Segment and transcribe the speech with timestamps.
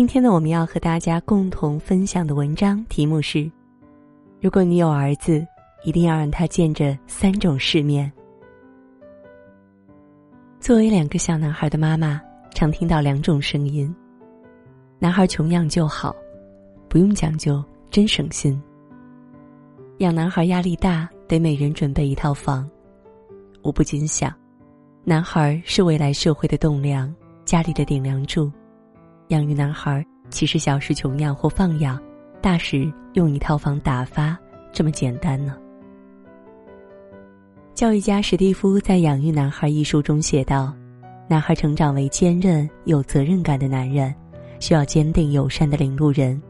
[0.00, 3.52] 今天呢，我们要和大家共同分享的文章题目是：
[4.40, 5.46] 如果你有儿子，
[5.84, 8.10] 一定要让他见着三种世面。
[10.58, 12.18] 作为两个小男孩的妈妈，
[12.54, 13.94] 常听到两种声音：
[14.98, 16.16] 男孩穷养就好，
[16.88, 18.58] 不用讲究，真省心；
[19.98, 22.66] 养男孩压力大，得每人准备一套房。
[23.60, 24.34] 我不禁想，
[25.04, 28.50] 男孩是未来社会的栋梁，家里的顶梁柱。
[29.30, 32.02] 养育男孩，其实小时穷养或放养，
[32.40, 34.36] 大时用一套房打发，
[34.72, 35.56] 这么简单呢？
[37.72, 40.74] 教育家史蒂夫在《养育男孩》一书中写道
[41.30, 44.12] ：“男孩成长为坚韧有责任感的男人，
[44.58, 46.42] 需要坚定友善的领路人。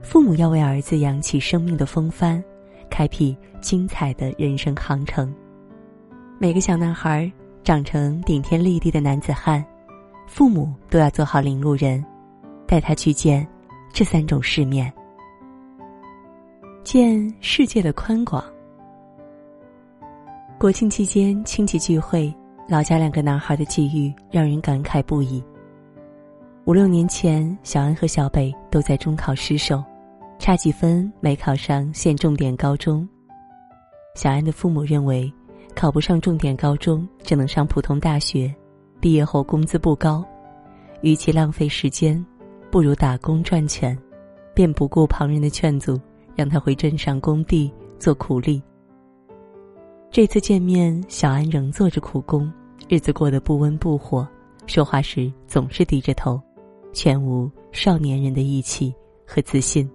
[0.00, 2.42] 父母要为儿子扬起生命的风帆，
[2.88, 5.30] 开辟精彩的人生航程。
[6.38, 7.30] 每个小男孩
[7.62, 9.62] 长成顶天立地的男子汉，
[10.26, 12.02] 父母都要做好领路人。”
[12.74, 13.46] 带他去见
[13.92, 14.92] 这三种世面，
[16.82, 18.44] 见世界的宽广。
[20.58, 22.34] 国庆期间亲戚聚会，
[22.68, 25.40] 老家两个男孩的际遇让人感慨不已。
[26.64, 29.80] 五六年前，小安和小北都在中考失手，
[30.40, 33.08] 差几分没考上县重点高中。
[34.16, 35.32] 小安的父母认为，
[35.76, 38.52] 考不上重点高中，只能上普通大学，
[38.98, 40.24] 毕业后工资不高，
[41.02, 42.20] 与其浪费时间。
[42.74, 43.96] 不如打工赚钱，
[44.52, 45.96] 便不顾旁人的劝阻，
[46.34, 48.60] 让他回镇上工地做苦力。
[50.10, 52.52] 这次见面，小安仍做着苦工，
[52.88, 54.26] 日子过得不温不火，
[54.66, 56.42] 说话时总是低着头，
[56.92, 58.92] 全无少年人的义气
[59.24, 59.88] 和自信。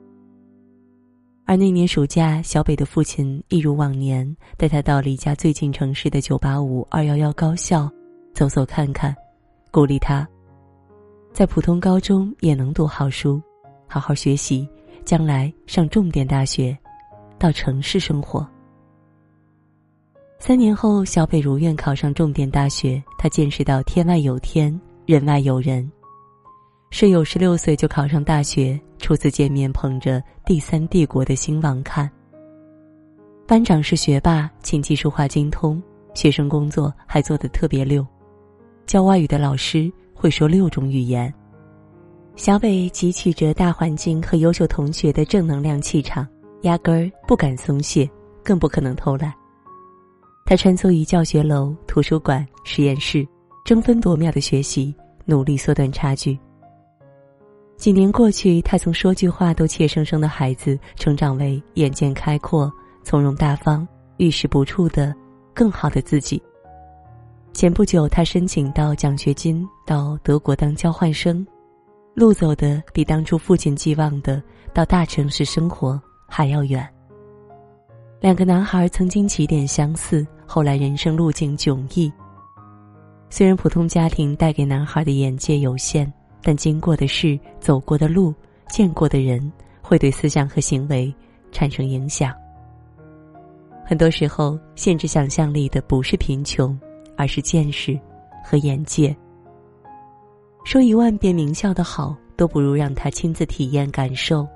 [1.44, 7.92] 而那年暑假，小北的父亲一如往年带他到离家最近城市的985、211高校
[8.34, 9.14] 走走看看，
[9.70, 10.26] 鼓励他。
[11.32, 13.42] 在普通高中也能读好书，
[13.88, 14.68] 好好学习，
[15.06, 16.78] 将来上重点大学，
[17.38, 18.46] 到城市生活。
[20.38, 25.90] 三年后，小北如愿考上重点大学，他见识到天外有天，人外有人。
[26.92, 32.10] 室友十六岁就考上大学，初次见面捧着第三帝国的兴亡看。
[33.48, 35.82] 班长是学霸，琴棋书画精通，
[36.14, 38.06] 学生工作还做得特别溜，
[38.86, 39.92] 教外语的老师。
[40.20, 41.34] 会说六种语言，
[42.36, 46.28] 小北汲取着大环境和优秀同学的正能量气场，
[46.64, 48.10] 压根儿不敢松懈，
[48.44, 49.34] 更不可能偷懒。
[50.46, 53.26] 他穿梭于教学楼、图书馆、实验室，
[53.64, 54.94] 争分夺秒的学习，
[55.24, 56.38] 努力缩短差距。
[57.78, 62.70] 几年过去，他从说句话都怯生生的孩子，成长为眼界开阔、
[63.06, 63.88] 从容大方、
[64.18, 65.16] 遇事不怵的
[65.54, 66.44] 更好的自己。
[67.54, 71.46] 前不久，他申请到奖学金到德国当交换生，
[72.14, 74.42] 路走的比当初父亲寄望的
[74.74, 76.88] 到大城市生活还要远。
[78.22, 82.12] 两个男孩曾经起点相似，后来人生路径迥异。
[83.30, 86.12] 虽然普通家庭带给男孩的眼界有限，
[86.42, 88.34] 但经过的事、走过的路、
[88.70, 91.14] 见过的人，会对思想和行为
[91.52, 92.34] 产生影响。
[93.86, 96.80] 很多时候，限制想象力的不是贫穷。
[97.20, 98.00] 而是见识
[98.42, 99.14] 和眼界。
[100.64, 104.48] 说一万遍名校的好，都不如让他亲自体验感受。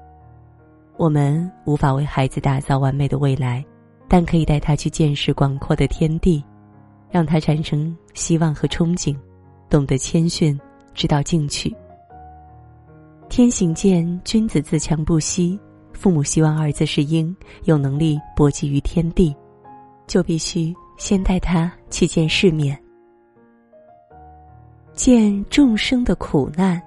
[0.96, 3.66] 我们无法为孩子打造完美的未来，
[4.08, 6.42] 但可以带他去见识广阔的天地，
[7.12, 9.14] 让他产生希望和憧憬，
[9.70, 10.58] 懂得谦逊，
[10.94, 11.76] 知道进取。
[13.28, 15.60] 天行健，君子自强不息。
[15.92, 17.36] 父母希望儿子是鹰，
[17.66, 19.36] 有能力搏击于天地，
[20.08, 20.74] 就必须。
[21.04, 22.82] 先带他去见世面，
[24.94, 26.82] 见众生的苦难。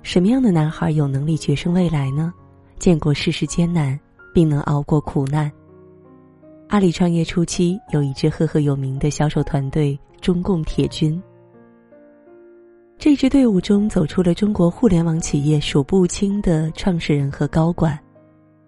[0.00, 2.32] 什么样的男孩有能力决胜未来呢？
[2.78, 4.00] 见过世事艰难，
[4.32, 5.52] 并能熬过苦难。
[6.68, 11.22] 阿里创业初期，有一支赫赫有名的销售团队——中共铁军。
[12.96, 18.05] 这支队伍中，走出了中国互联网企业数不清的创始人和高管。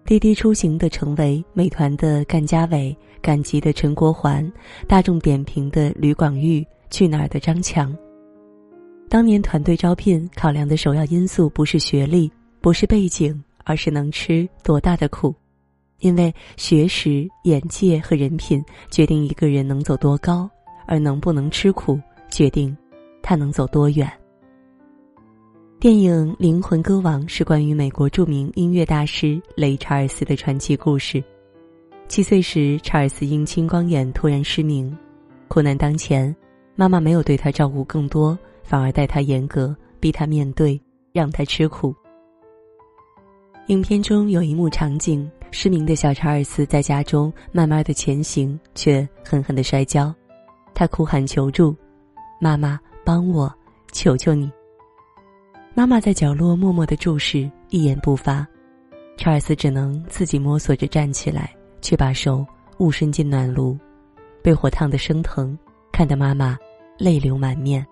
[0.09, 4.51] 滴滴出行的成为美团的干家伟，赶集的陈国环，
[4.87, 7.95] 大众点评的吕广玉，去哪儿的张强。
[9.07, 12.27] 当年团队招聘考量的首要因素不是学历，
[12.59, 15.31] 不是背景，而是能吃多大的苦，
[15.99, 18.59] 因为学识、眼界和人品
[18.89, 20.49] 决定一个人能走多高，
[20.87, 21.99] 而能不能吃苦
[22.31, 22.75] 决定
[23.21, 24.11] 他能走多远。
[25.79, 31.23] 电影《灵魂歌王》是关于美国著名音乐大师雷查尔斯的传奇故事。
[32.09, 34.93] 七岁时，查尔斯因青光眼突然失明，
[35.47, 36.35] 苦难当前，
[36.75, 40.77] 妈妈没有对他照顾更多，反而待他严格，逼他面对
[41.13, 41.95] 让他吃苦。
[43.67, 50.13] 影片中有一幕场景，失明的小查尔斯在家中慢慢的前行，却狠狠的摔跤，
[50.73, 51.73] 他哭喊求助
[52.37, 53.49] ：“妈妈，帮我，
[53.93, 54.51] 求求你！”
[55.79, 58.45] 妈妈在角落默默的注视，一言不发。
[59.15, 62.45] 查尔斯只能自己摸索着站起来，却把手
[62.79, 63.77] 误伸进暖炉，
[64.43, 65.57] 被火烫的生疼，
[65.89, 66.57] 看得妈妈
[66.97, 67.87] 泪流满面。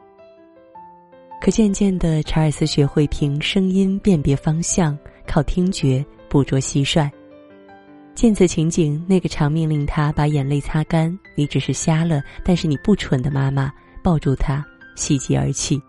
[1.39, 7.09] 可渐渐的，查尔斯学会凭声音辨别方向，靠听觉捕捉蟋蟀。
[8.13, 13.71] 见此情景，那个常命令他把眼泪擦干，你只是瞎了，但是你不蠢的妈妈
[14.03, 14.61] 抱住他，
[14.97, 15.81] 喜极而泣。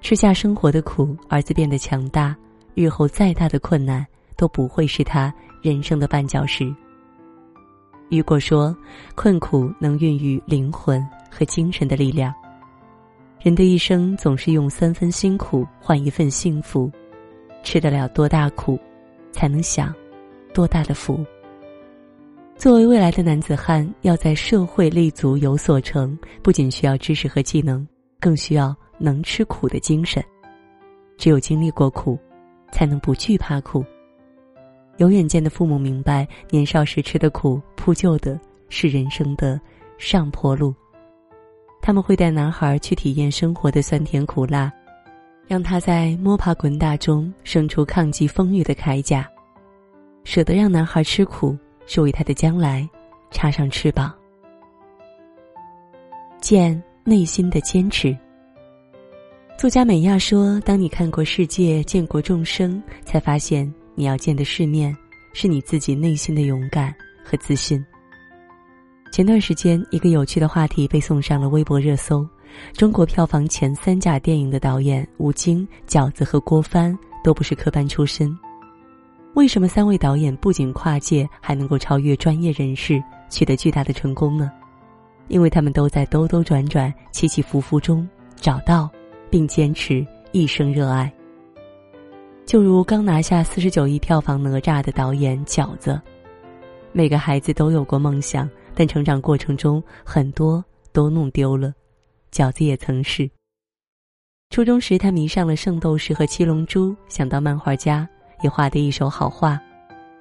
[0.00, 2.34] 吃下生活的苦，儿子变得强大，
[2.74, 4.06] 日后再大的困难
[4.36, 6.72] 都不会是他人生的绊脚石。
[8.10, 8.74] 雨果说
[9.14, 12.32] ：“困苦能孕育灵魂和精神的力量。”
[13.42, 16.90] 人的一生总是用三分辛苦换一份幸福，
[17.62, 18.78] 吃得了多大苦，
[19.30, 19.94] 才能享
[20.54, 21.24] 多大的福。
[22.56, 27.86] 作为未来的男子汉，要在社会立足有所成，不仅需要知识和技能，
[28.18, 30.22] 更需要能吃苦的精神。
[31.16, 32.18] 只有经历过苦，
[32.70, 33.84] 才能不惧怕苦。
[34.98, 39.60] 有远见的父母明白，年少时吃的苦，铺就的是人生的
[39.96, 40.74] 上坡路。
[41.80, 44.72] 他们会带男孩去体验生活的酸甜苦辣，
[45.46, 49.28] 让他在摸爬滚打中生出抗击风雨的铠甲，
[50.24, 51.56] 舍得让男孩吃苦，
[51.86, 52.88] 是为他的将来
[53.30, 54.12] 插上翅膀。
[56.40, 58.16] 见内心的坚持。
[59.58, 64.96] 作家美亚说：“当你看过世界，见过众生，才发现你要见的世面，
[65.32, 66.94] 是你自己内心的勇敢
[67.24, 67.84] 和自信。”
[69.10, 72.24] 前段时间，一个有趣的话题被送上了微博热搜：
[72.72, 78.32] 中国票房前三甲电影的导演吴京、饺子和郭帆都不是科班出身。
[79.34, 84.52] 为什么三位导演不仅跨界，还能够超越专业人士，取得巨大的成功呢？
[85.26, 88.88] 因为他们都在兜兜转转、起起伏伏中找到
[89.30, 91.12] 并坚持一生热爱。
[92.44, 96.00] 就如刚拿下四十九亿票房《哪吒》的导演饺子，
[96.92, 98.48] 每个孩子都有过梦想。
[98.74, 101.74] 但成长过程中很多都弄丢了，
[102.30, 103.28] 饺子也曾是。
[104.50, 108.08] 初中时，他迷上了圣斗士和七龙珠，想当漫画家，
[108.40, 109.60] 也画得一手好画。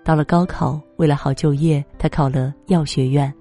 [0.03, 3.31] 到了高考，为了好就业，他考了药学院。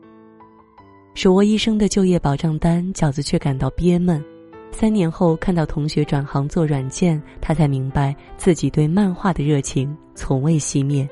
[1.15, 4.23] 手握医生的就业保障单，饺子却感到憋闷。
[4.73, 11.09] 三年后，看到同学转行做软件，他才明白自己对漫画的热情从未熄灭。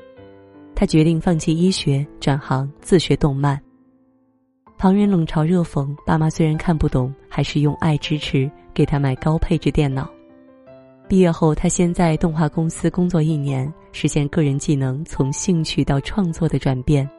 [0.75, 3.59] 他决定放弃医学，转行自学动漫。
[4.77, 10.07] 旁人冷嘲热讽，爸妈虽然看不懂，还是用爱支持，给他买高配置电脑。
[11.07, 17.09] 毕业后，他先在动画公司工作一年，实现个人技能从兴趣到创作的转变。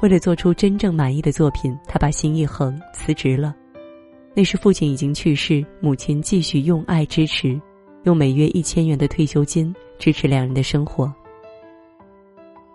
[0.00, 3.54] 为了做出真正满意的作品，他把心一横，辞职了。
[4.38, 7.60] 那时父亲已经去世，母亲继续用爱支持，
[8.04, 11.12] 用每月一千元的退休金支持两人的生活。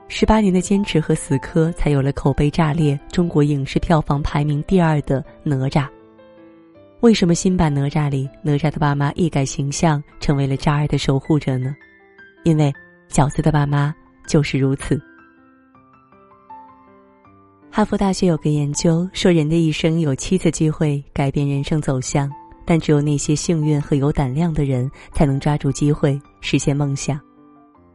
[0.09, 5.87] 十八年的坚持和死磕，才有了口碑炸裂、中国影视票房排名第二的哪吒。
[6.99, 11.73] 为什么新版哪吒里哪吒的爸妈一改形象，成为了渣儿的守护者呢？
[12.43, 12.73] 因为
[13.09, 13.95] 饺子的爸妈
[14.27, 15.01] 就是如此。
[17.75, 22.31] 哈佛大学有个研究说，人的一生有七次机会改变人生走向，
[22.65, 27.19] 但只有那些幸运和有胆量的人，才能抓住机会实现梦想。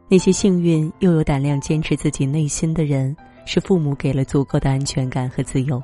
[0.09, 5.81] 那些幸运又有胆量坚持自己内心的人，是父母给了足够的安全感和自由。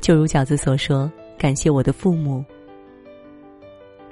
[0.00, 2.44] 就如饺子所说：“感谢我的父母，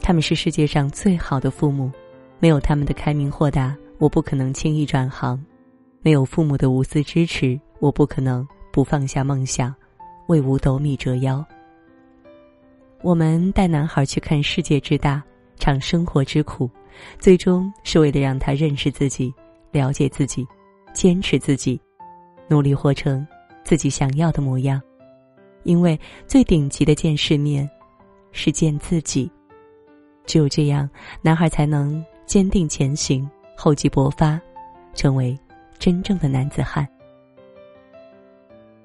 [0.02, 1.88] 他们是世界上最好的父母。
[2.40, 5.38] 没有他们的开明豁达，我不可能轻易转行；
[6.02, 9.74] 没有父母的无私支持，我不可能不放下梦想，
[10.26, 11.44] 为五斗米折腰。”
[13.02, 15.22] 我们带男孩去看世界之大，
[15.58, 16.68] 尝生活之苦。
[17.18, 19.32] 最终是为了让他认识自己，
[19.70, 20.44] 了解自己，
[20.92, 21.80] 坚持自己，
[22.48, 23.24] 努力活成
[23.62, 24.82] 自己想要的模样。
[25.62, 25.96] 因为
[26.26, 27.70] 最顶级的见世面，
[28.32, 29.30] 是见自己。
[30.26, 30.90] 只有这样，
[31.22, 34.40] 男孩才能坚定前行，厚积薄发，
[34.94, 35.38] 成为
[35.78, 36.84] 真正的男子汉。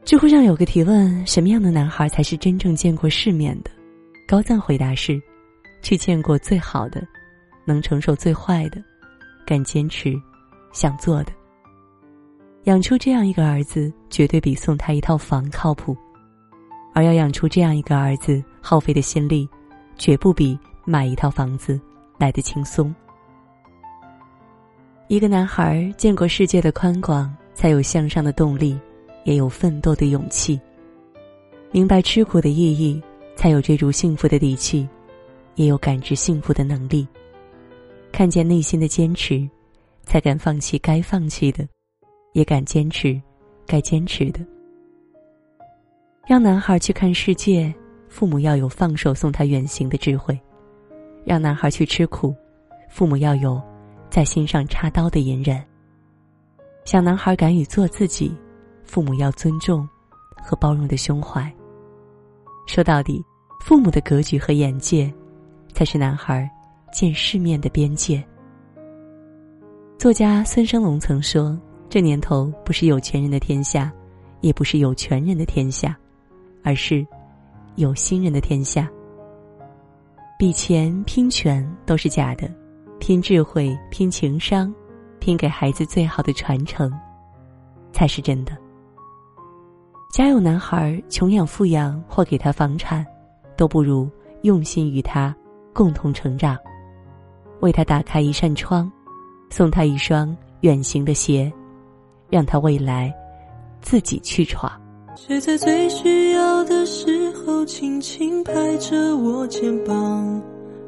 [0.06, 3.72] 知乎上有个提问：什么样的男孩才是真正见过世面的？
[4.28, 5.22] 高赞回答是：
[5.82, 7.02] 去见过最好的。
[7.66, 8.84] 能承受最坏的，
[9.46, 10.14] 敢坚持
[10.74, 11.32] 想做的。
[12.66, 15.96] 养出这样一个儿子，绝对比送他一套房靠谱；
[16.94, 19.48] 而要养出这样一个儿子，耗费的心力，
[19.98, 21.80] 绝不比买一套房子
[22.18, 22.94] 来的轻松。
[25.08, 28.78] 一个男孩见过世界的宽广，才有向上的动力，
[29.24, 30.60] 也有奋斗的勇气。
[31.72, 33.02] 明白吃苦的意义，
[33.36, 34.88] 才有追逐幸福的底气，
[35.56, 37.08] 也有感知幸福的能力。
[38.12, 39.50] 看见内心的坚持，
[40.04, 41.68] 才敢放弃该放弃的，
[42.34, 43.20] 也敢坚持
[43.66, 44.40] 该坚持的。
[46.28, 47.74] 让男孩去看世界，
[48.08, 50.36] 父母要有放手送他远行的智慧；
[51.26, 52.36] 让男孩去吃苦，
[52.88, 53.60] 父母要有
[54.12, 55.60] 在心上插刀的隐忍。
[56.86, 58.32] 小男孩敢于做自己，
[58.94, 59.90] 父母要尊重
[60.38, 61.52] 和包容的胸怀。
[62.68, 63.26] 说到底，
[63.66, 65.12] 父母的格局和眼界，
[65.74, 66.48] 才是男孩
[66.92, 68.24] 见世面的边界。
[69.98, 71.60] 作家孙生龙曾说
[71.90, 73.92] ：“这年头不是有钱人的天下，
[74.42, 75.98] 也不是有权人的天下。”
[76.64, 77.04] 而是，
[77.78, 78.88] 有心人的天下。
[80.38, 82.48] 比钱拼权都是假的，
[83.00, 84.72] 拼智慧、拼情商、
[85.20, 86.94] 拼给孩子最好的传承，
[87.92, 88.56] 才是真的。
[90.14, 93.04] 家有男孩，穷养富养或给他房产，
[93.58, 94.08] 都不如
[94.44, 95.36] 用心与他
[95.74, 96.56] 共同成长，
[97.62, 98.92] 为他打开一扇窗，
[99.50, 101.52] 送他一双远行的鞋，
[102.30, 103.12] 让他未来
[103.82, 104.72] 自己去闯。
[105.16, 110.40] 谁在最需要的时候轻轻拍着我肩膀？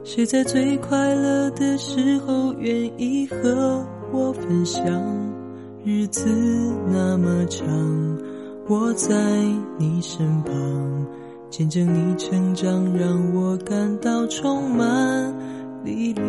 [0.04, 4.86] 谁在最快乐的时候愿意和我分享？
[5.84, 6.30] 日子
[6.88, 7.66] 那么长，
[8.68, 9.16] 我在
[9.78, 10.54] 你身旁，
[11.52, 15.32] 见证你成长，让我感到充满
[15.84, 16.26] 力量。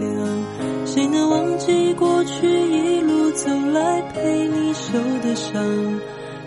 [0.84, 5.64] 谁能忘记过去一路走来陪你受的伤？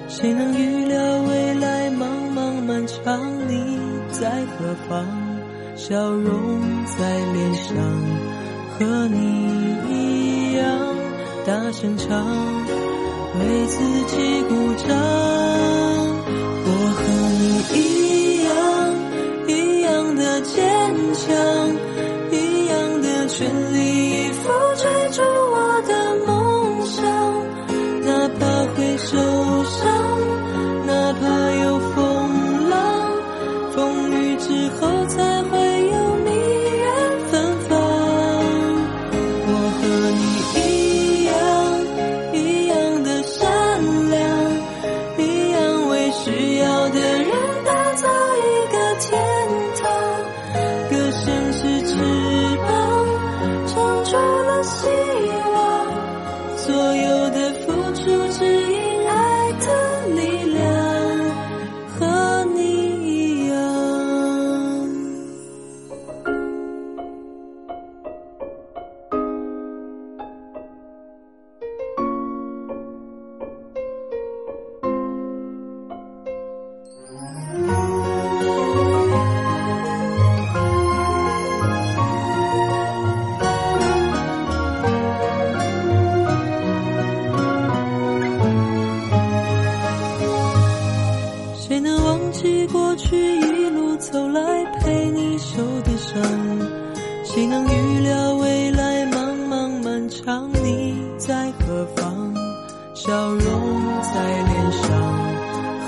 [0.08, 2.06] 谁能预料未来茫
[2.36, 3.20] 茫漫长？
[3.48, 3.80] 你
[4.12, 5.04] 在何方？
[5.76, 7.76] 笑容在脸上，
[8.78, 10.66] 和你一样
[11.48, 12.24] 大声唱，
[13.40, 14.54] 为自己鼓
[14.88, 15.79] 掌。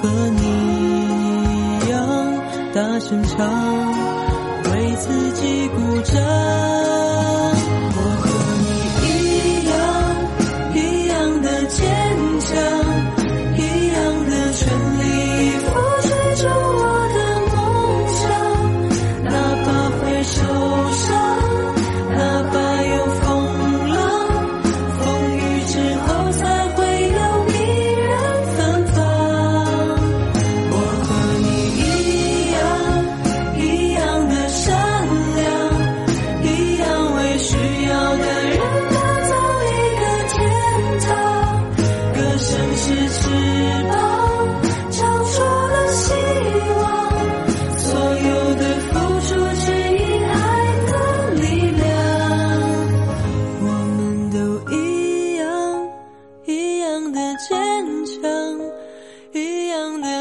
[0.02, 0.42] 和你
[1.86, 2.00] 一样
[2.74, 3.48] 大声唱，
[4.72, 7.11] 为自己鼓掌。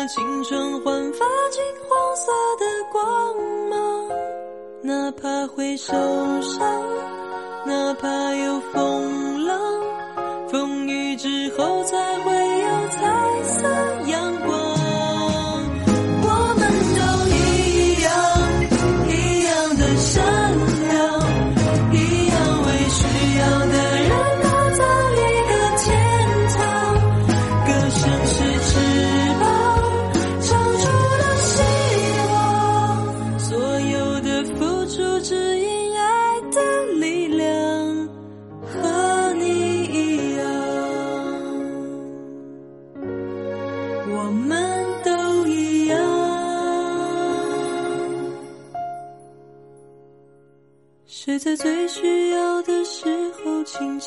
[0.08, 3.36] 青春焕发金黄色的光
[3.68, 4.08] 芒，
[4.82, 5.92] 哪怕会受
[6.40, 6.60] 伤，
[7.66, 9.19] 哪怕有风，